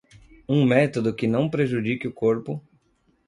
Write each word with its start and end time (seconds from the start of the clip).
um 0.49 0.65
método 0.65 1.13
que 1.15 1.27
não 1.27 1.47
prejudique 1.47 2.07
o 2.07 2.11
corpo 2.11 2.59